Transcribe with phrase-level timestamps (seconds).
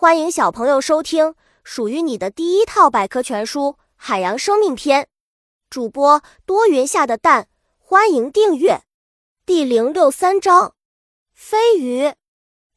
[0.00, 5.02] 欢迎小朋友收听属于你的第一套百科全书《海洋生命篇》。
[5.68, 8.80] 主播多云下的蛋，欢迎订阅。
[9.44, 10.72] 第零六三章：
[11.34, 12.14] 飞鱼。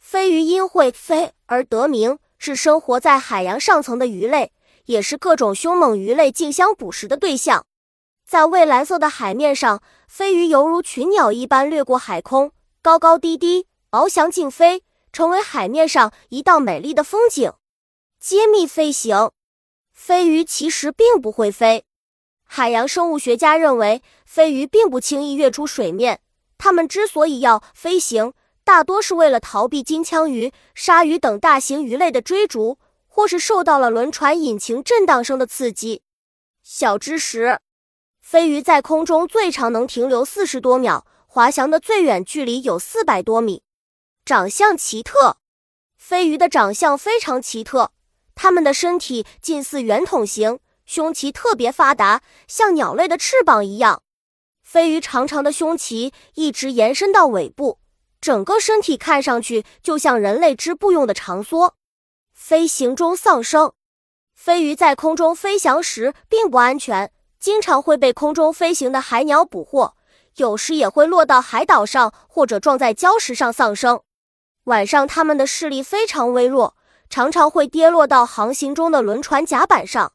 [0.00, 4.52] 飞鱼因会飞而得名，是生活在海洋上层的鱼类，
[4.86, 7.64] 也是各种凶猛鱼类竞相捕食的对象。
[8.26, 12.50] 在蔚蓝色的海面上，飞鱼犹如群鸟一般掠过海空，
[12.82, 14.82] 高高低低，翱翔竞飞。
[15.12, 17.52] 成为海面上一道美丽的风景。
[18.18, 19.30] 揭秘飞行，
[19.92, 21.84] 飞鱼其实并不会飞。
[22.44, 26.20] 海洋生物学家认为，飞鱼并不轻易跃出水面。
[26.58, 36.02] 它们之所以要飞行，大多是为了逃避金枪鱼、鲨鱼等大型鱼类的追逐，或是受到了轮船引擎震荡声的刺激。
[36.62, 37.58] 小知识：
[38.20, 43.64] 飞鱼在空中最长能停留四十多秒，滑翔的最远距离有四百多米。
[44.24, 45.38] 长相奇特，
[45.96, 47.90] 飞鱼的长相非常奇特。
[48.36, 54.04] 它们的身体近似圆筒形，胸鳍特别发达，像鸟类的翅膀一样。
[54.62, 57.80] 飞鱼长长的胸鳍一直延伸到尾部，
[58.20, 61.72] 整个身体看上去就像人类织布用的长梭。
[62.32, 63.72] 飞行中丧生，
[64.36, 69.96] 飞鱼在空中飞翔时并不安全，经常会被空中飞行的海鸟捕获，
[70.36, 74.00] 有时也会落到海岛上或者撞在礁石上丧生。
[74.64, 76.76] 晚上，它们的视力非常微弱，
[77.10, 80.12] 常常会跌落到航行中的轮船甲板上。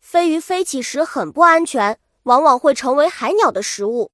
[0.00, 4.12] 飞鱼飞起时很不安全，往往会成为海鸟的食物。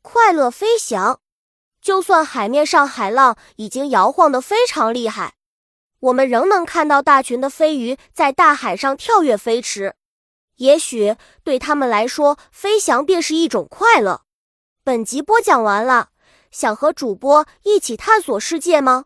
[0.00, 1.20] 快乐飞翔，
[1.82, 5.34] 就算海面上海浪已经摇晃得非常厉害，
[6.00, 9.96] 我们仍能看到大群的飞鱼在大海上跳跃飞驰。
[10.56, 14.22] 也许对他们来说，飞翔便是一种快乐。
[14.82, 16.08] 本集播讲完了，
[16.50, 19.04] 想和主播一起探索世界吗？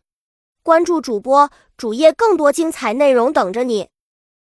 [0.65, 3.91] 关注主播主页，更多精彩内容等着你。